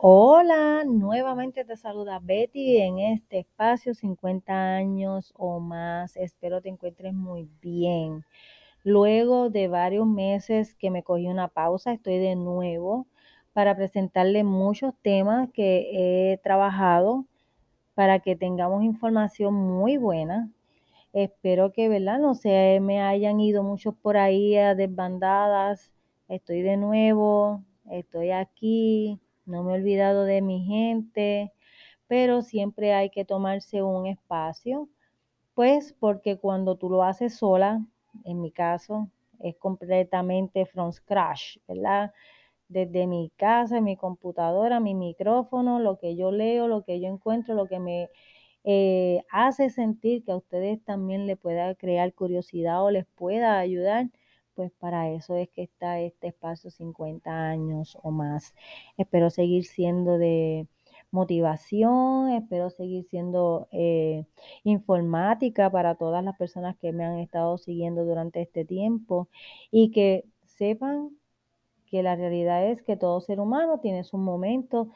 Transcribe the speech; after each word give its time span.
Hola, 0.00 0.84
nuevamente 0.86 1.64
te 1.64 1.76
saluda 1.76 2.20
Betty 2.22 2.76
en 2.76 3.00
este 3.00 3.40
espacio 3.40 3.94
50 3.94 4.76
años 4.76 5.32
o 5.36 5.58
más. 5.58 6.16
Espero 6.16 6.62
te 6.62 6.68
encuentres 6.68 7.12
muy 7.14 7.48
bien. 7.60 8.24
Luego 8.84 9.50
de 9.50 9.66
varios 9.66 10.06
meses 10.06 10.76
que 10.76 10.92
me 10.92 11.02
cogí 11.02 11.26
una 11.26 11.48
pausa, 11.48 11.92
estoy 11.92 12.18
de 12.18 12.36
nuevo 12.36 13.08
para 13.52 13.74
presentarle 13.74 14.44
muchos 14.44 14.94
temas 15.02 15.50
que 15.52 15.90
he 16.32 16.38
trabajado 16.38 17.26
para 17.94 18.20
que 18.20 18.36
tengamos 18.36 18.84
información 18.84 19.54
muy 19.54 19.96
buena. 19.96 20.48
Espero 21.12 21.72
que, 21.72 21.88
¿verdad? 21.88 22.20
No 22.20 22.36
se 22.36 22.78
me 22.80 23.02
hayan 23.02 23.40
ido 23.40 23.64
muchos 23.64 23.96
por 23.96 24.16
ahí 24.16 24.56
a 24.56 24.76
desbandadas. 24.76 25.90
Estoy 26.28 26.62
de 26.62 26.76
nuevo, 26.76 27.64
estoy 27.90 28.30
aquí 28.30 29.20
no 29.48 29.64
me 29.64 29.72
he 29.72 29.78
olvidado 29.78 30.24
de 30.24 30.42
mi 30.42 30.64
gente, 30.64 31.52
pero 32.06 32.42
siempre 32.42 32.94
hay 32.94 33.10
que 33.10 33.24
tomarse 33.24 33.82
un 33.82 34.06
espacio, 34.06 34.88
pues 35.54 35.94
porque 35.98 36.38
cuando 36.38 36.76
tú 36.76 36.90
lo 36.90 37.02
haces 37.02 37.36
sola, 37.36 37.84
en 38.24 38.40
mi 38.40 38.52
caso, 38.52 39.10
es 39.40 39.56
completamente 39.56 40.66
from 40.66 40.92
scratch, 40.92 41.58
¿verdad? 41.66 42.12
Desde 42.68 43.06
mi 43.06 43.30
casa, 43.36 43.80
mi 43.80 43.96
computadora, 43.96 44.80
mi 44.80 44.94
micrófono, 44.94 45.80
lo 45.80 45.98
que 45.98 46.16
yo 46.16 46.30
leo, 46.32 46.68
lo 46.68 46.84
que 46.84 47.00
yo 47.00 47.08
encuentro, 47.08 47.54
lo 47.54 47.66
que 47.66 47.78
me 47.78 48.10
eh, 48.64 49.22
hace 49.30 49.70
sentir 49.70 50.24
que 50.24 50.32
a 50.32 50.36
ustedes 50.36 50.82
también 50.84 51.26
le 51.26 51.36
pueda 51.36 51.74
crear 51.74 52.12
curiosidad 52.14 52.84
o 52.84 52.90
les 52.90 53.06
pueda 53.06 53.58
ayudar 53.58 54.10
pues 54.58 54.72
para 54.72 55.08
eso 55.12 55.36
es 55.36 55.48
que 55.50 55.62
está 55.62 56.00
este 56.00 56.26
espacio 56.26 56.68
50 56.72 57.30
años 57.30 57.96
o 58.02 58.10
más. 58.10 58.56
Espero 58.96 59.30
seguir 59.30 59.64
siendo 59.64 60.18
de 60.18 60.66
motivación, 61.12 62.30
espero 62.32 62.68
seguir 62.68 63.04
siendo 63.04 63.68
eh, 63.70 64.24
informática 64.64 65.70
para 65.70 65.94
todas 65.94 66.24
las 66.24 66.36
personas 66.36 66.76
que 66.76 66.90
me 66.92 67.04
han 67.04 67.20
estado 67.20 67.56
siguiendo 67.56 68.04
durante 68.04 68.42
este 68.42 68.64
tiempo 68.64 69.28
y 69.70 69.92
que 69.92 70.24
sepan 70.44 71.10
que 71.86 72.02
la 72.02 72.16
realidad 72.16 72.66
es 72.66 72.82
que 72.82 72.96
todo 72.96 73.20
ser 73.20 73.38
humano 73.38 73.78
tiene 73.78 74.02
su 74.02 74.18
momento 74.18 74.88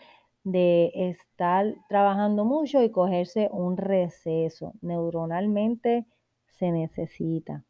de 0.43 0.91
estar 0.97 1.73
trabajando 1.89 2.45
mucho 2.45 2.83
y 2.83 2.91
cogerse 2.91 3.49
un 3.53 3.77
receso. 3.77 4.73
Neuronalmente 4.81 6.05
se 6.49 6.73
necesita. 6.73 7.65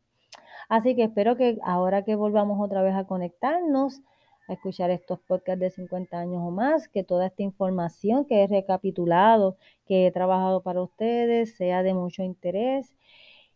Así 0.69 0.95
que 0.95 1.05
espero 1.05 1.37
que 1.37 1.59
ahora 1.65 2.05
que 2.05 2.15
volvamos 2.15 2.61
otra 2.61 2.83
vez 2.83 2.95
a 2.95 3.05
conectarnos, 3.05 4.03
a 4.49 4.55
escuchar 4.55 4.91
estos 4.91 5.21
podcasts 5.21 5.61
de 5.61 5.71
50 5.71 6.19
años 6.19 6.43
o 6.45 6.51
más, 6.51 6.89
que 6.89 7.05
toda 7.05 7.27
esta 7.27 7.43
información 7.43 8.25
que 8.25 8.43
he 8.43 8.47
recapitulado, 8.47 9.57
que 9.87 10.07
he 10.07 10.13
trabajado 10.13 10.63
para 10.63 10.83
ustedes, 10.83 11.57
sea 11.57 11.83
de 11.83 11.95
mucho 11.95 12.23
interés 12.23 12.95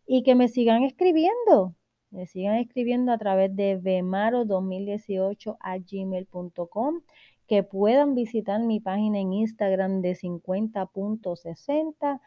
y 0.05 0.23
que 0.23 0.35
me 0.35 0.47
sigan 0.47 0.83
escribiendo. 0.83 1.75
Me 2.09 2.25
sigan 2.25 2.55
escribiendo 2.55 3.11
a 3.11 3.17
través 3.17 3.53
de 3.55 3.79
vemaro2018 3.81 5.57
a 5.59 5.77
gmail.com, 5.77 7.01
que 7.47 7.63
puedan 7.63 8.15
visitar 8.15 8.61
mi 8.61 8.79
página 8.79 9.19
en 9.19 9.33
Instagram 9.33 10.01
de 10.01 10.15
50.60 10.15 12.21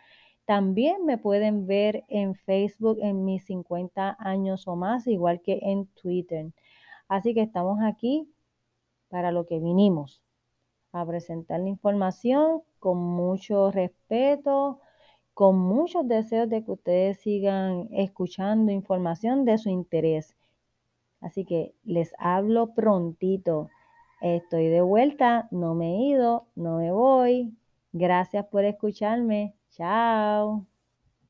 también 0.45 1.05
me 1.05 1.19
pueden 1.19 1.67
ver 1.67 2.05
en 2.09 2.35
Facebook 2.35 2.99
en 3.01 3.25
mis 3.25 3.45
50 3.45 4.17
años 4.19 4.67
o 4.67 4.77
más, 4.77 5.07
igual 5.07 5.41
que 5.41 5.61
en 5.63 5.87
Twitter. 5.87 6.53
Así 7.09 7.35
que 7.35 7.43
estamos 7.43 7.79
aquí 7.83 8.29
para 9.09 9.33
lo 9.33 9.47
que 9.47 9.59
vinimos, 9.59 10.23
a 10.93 11.05
presentar 11.05 11.61
la 11.61 11.69
información 11.69 12.63
con 12.79 12.99
mucho 12.99 13.71
respeto, 13.71 14.81
con 15.35 15.59
muchos 15.59 16.07
deseos 16.07 16.49
de 16.49 16.65
que 16.65 16.71
ustedes 16.71 17.21
sigan 17.21 17.89
escuchando 17.93 18.73
información 18.73 19.45
de 19.45 19.59
su 19.59 19.69
interés. 19.71 20.37
Así 21.21 21.45
que 21.45 21.75
les 21.85 22.13
hablo 22.19 22.75
prontito. 22.75 23.69
Estoy 24.21 24.69
de 24.69 24.81
vuelta, 24.81 25.49
no 25.51 25.75
me 25.75 25.95
he 25.95 26.03
ido, 26.11 26.47
no 26.55 26.79
me 26.79 26.93
voy. 26.93 27.55
Gracias 27.93 28.47
por 28.47 28.65
escucharme. 28.65 29.55
Ciao。 29.71 30.67